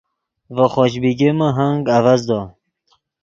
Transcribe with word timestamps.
ڤے 0.55 0.65
خوش 0.73 0.91
بیگمے 1.01 1.47
ہنگ 1.57 1.87
اڤزدو 1.95 2.41